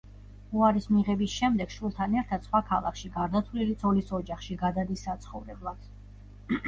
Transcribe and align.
უარის 0.59 0.87
მიღების 0.93 1.35
შემდეგ, 1.41 1.73
შვილთან 1.75 2.17
ერთად 2.21 2.47
სხვა 2.49 2.61
ქალაქში, 2.71 3.13
გარდაცვლილი 3.19 3.77
ცოლის 3.85 4.11
ოჯახში, 4.21 4.59
გადადის 4.67 5.05
საცხოვრებლად. 5.11 5.89